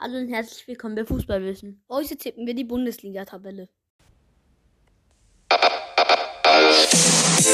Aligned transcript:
Hallo 0.00 0.16
und 0.16 0.28
herzlich 0.28 0.64
willkommen 0.68 0.94
bei 0.94 1.04
Fußballwissen. 1.04 1.82
Heute 1.88 2.16
tippen 2.16 2.46
wir 2.46 2.54
die 2.54 2.62
Bundesliga-Tabelle. 2.62 3.68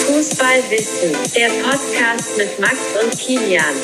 Fußballwissen, 0.06 1.12
der 1.34 1.48
Podcast 1.62 2.36
mit 2.36 2.60
Max 2.60 3.02
und 3.02 3.18
Kilian. 3.18 3.74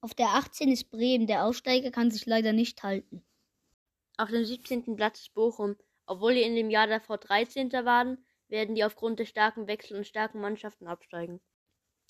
Auf 0.00 0.14
der 0.14 0.28
18 0.28 0.70
ist 0.70 0.92
Bremen, 0.92 1.26
der 1.26 1.46
Aufsteiger 1.46 1.90
kann 1.90 2.12
sich 2.12 2.24
leider 2.24 2.52
nicht 2.52 2.84
halten. 2.84 3.24
Auf 4.16 4.30
dem 4.30 4.44
17. 4.44 4.94
Platz 4.94 5.22
ist 5.22 5.34
Bochum. 5.34 5.74
Obwohl 6.06 6.34
die 6.34 6.42
in 6.42 6.54
dem 6.54 6.70
Jahr 6.70 6.86
davor 6.86 7.18
13. 7.18 7.72
waren, 7.72 8.24
werden 8.46 8.76
die 8.76 8.84
aufgrund 8.84 9.18
des 9.18 9.28
starken 9.28 9.66
Wechsels 9.66 9.98
und 9.98 10.06
starken 10.06 10.40
Mannschaften 10.40 10.86
absteigen. 10.86 11.40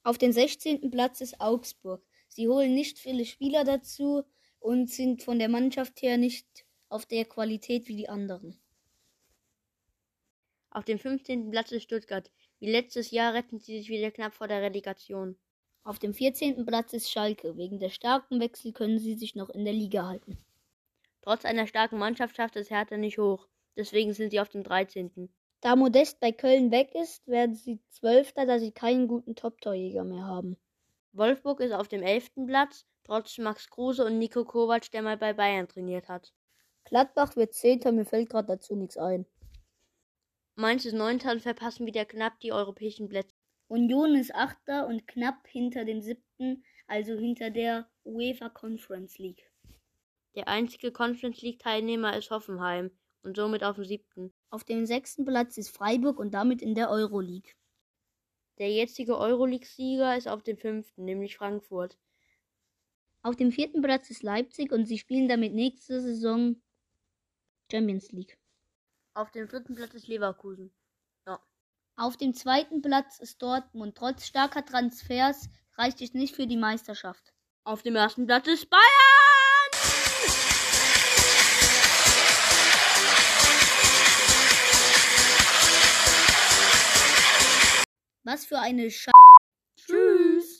Auf 0.04 0.18
dem 0.18 0.32
16. 0.32 0.90
Platz 0.90 1.22
ist 1.22 1.40
Augsburg. 1.40 2.06
Sie 2.28 2.46
holen 2.46 2.74
nicht 2.74 2.98
viele 2.98 3.24
Spieler 3.24 3.64
dazu 3.64 4.22
und 4.60 4.90
sind 4.90 5.22
von 5.22 5.38
der 5.38 5.48
Mannschaft 5.48 6.02
her 6.02 6.18
nicht 6.18 6.66
auf 6.90 7.06
der 7.06 7.24
Qualität 7.24 7.88
wie 7.88 7.96
die 7.96 8.08
anderen. 8.10 8.60
Auf 10.68 10.84
dem 10.84 10.98
15. 10.98 11.50
Platz 11.50 11.72
ist 11.72 11.84
Stuttgart. 11.84 12.30
Wie 12.60 12.70
letztes 12.70 13.12
Jahr 13.12 13.32
retten 13.32 13.58
sie 13.58 13.78
sich 13.78 13.88
wieder 13.88 14.10
knapp 14.10 14.34
vor 14.34 14.46
der 14.46 14.60
Relegation. 14.60 15.38
Auf 15.84 15.98
dem 15.98 16.12
14. 16.12 16.66
Platz 16.66 16.92
ist 16.92 17.10
Schalke. 17.10 17.56
Wegen 17.56 17.78
der 17.78 17.88
starken 17.88 18.40
Wechsel 18.40 18.74
können 18.74 18.98
sie 18.98 19.14
sich 19.14 19.34
noch 19.34 19.48
in 19.48 19.64
der 19.64 19.72
Liga 19.72 20.06
halten. 20.06 20.36
Trotz 21.22 21.46
einer 21.46 21.66
starken 21.66 21.98
Mannschaft 21.98 22.36
schafft 22.36 22.56
es 22.56 22.68
Hertha 22.68 22.98
nicht 22.98 23.16
hoch. 23.16 23.48
Deswegen 23.74 24.12
sind 24.12 24.32
sie 24.32 24.40
auf 24.40 24.50
dem 24.50 24.64
13. 24.64 25.30
Da 25.64 25.76
Modest 25.76 26.20
bei 26.20 26.30
Köln 26.30 26.70
weg 26.70 26.94
ist, 26.94 27.26
werden 27.26 27.54
sie 27.54 27.80
Zwölfter, 27.88 28.44
da 28.44 28.58
sie 28.58 28.70
keinen 28.70 29.08
guten 29.08 29.34
Top-Torjäger 29.34 30.04
mehr 30.04 30.26
haben. 30.26 30.58
Wolfsburg 31.12 31.60
ist 31.60 31.72
auf 31.72 31.88
dem 31.88 32.02
11. 32.02 32.32
Platz, 32.46 32.84
trotz 33.02 33.38
Max 33.38 33.70
Kruse 33.70 34.04
und 34.04 34.18
Nico 34.18 34.44
Kovac, 34.44 34.90
der 34.90 35.00
mal 35.00 35.16
bei 35.16 35.32
Bayern 35.32 35.66
trainiert 35.66 36.06
hat. 36.06 36.34
Gladbach 36.84 37.34
wird 37.36 37.54
Zehnter, 37.54 37.92
mir 37.92 38.04
fällt 38.04 38.28
gerade 38.28 38.48
dazu 38.48 38.76
nichts 38.76 38.98
ein. 38.98 39.24
Mainz 40.54 40.84
ist 40.84 40.92
Neunter 40.92 41.32
und 41.32 41.40
verpassen 41.40 41.86
wieder 41.86 42.04
knapp 42.04 42.38
die 42.40 42.52
europäischen 42.52 43.08
Plätze. 43.08 43.34
Union 43.66 44.16
ist 44.16 44.34
Achter 44.34 44.86
und 44.86 45.08
knapp 45.08 45.48
hinter 45.48 45.86
dem 45.86 46.02
Siebten, 46.02 46.62
also 46.88 47.14
hinter 47.14 47.48
der 47.48 47.88
UEFA 48.04 48.50
Conference 48.50 49.16
League. 49.16 49.50
Der 50.34 50.46
einzige 50.46 50.92
Conference 50.92 51.40
League 51.40 51.60
Teilnehmer 51.60 52.14
ist 52.18 52.30
Hoffenheim 52.30 52.90
und 53.24 53.36
somit 53.36 53.64
auf 53.64 53.76
dem 53.76 53.84
siebten. 53.84 54.32
Auf 54.50 54.64
dem 54.64 54.86
sechsten 54.86 55.24
Platz 55.24 55.56
ist 55.58 55.70
Freiburg 55.70 56.18
und 56.18 56.32
damit 56.32 56.62
in 56.62 56.74
der 56.74 56.90
Euroleague. 56.90 57.52
Der 58.58 58.70
jetzige 58.70 59.18
Euroleague-Sieger 59.18 60.16
ist 60.16 60.28
auf 60.28 60.42
dem 60.42 60.56
fünften, 60.56 61.04
nämlich 61.04 61.36
Frankfurt. 61.36 61.98
Auf 63.22 63.36
dem 63.36 63.50
vierten 63.50 63.82
Platz 63.82 64.10
ist 64.10 64.22
Leipzig 64.22 64.70
und 64.70 64.86
sie 64.86 64.98
spielen 64.98 65.28
damit 65.28 65.54
nächste 65.54 66.00
Saison 66.00 66.60
Champions 67.70 68.12
League. 68.12 68.38
Auf 69.14 69.30
dem 69.30 69.48
vierten 69.48 69.74
Platz 69.74 69.94
ist 69.94 70.08
Leverkusen. 70.08 70.72
Auf 71.96 72.16
dem 72.16 72.34
zweiten 72.34 72.82
Platz 72.82 73.20
ist 73.20 73.40
Dortmund. 73.40 73.96
Trotz 73.96 74.26
starker 74.26 74.64
Transfers 74.64 75.48
reicht 75.74 76.00
es 76.00 76.12
nicht 76.12 76.34
für 76.34 76.48
die 76.48 76.56
Meisterschaft. 76.56 77.32
Auf 77.62 77.82
dem 77.82 77.94
ersten 77.94 78.26
Platz 78.26 78.48
ist 78.48 78.68
Bayern! 78.68 79.33
Was 88.24 88.46
für 88.46 88.58
eine 88.58 88.90
Scheiße. 88.90 89.23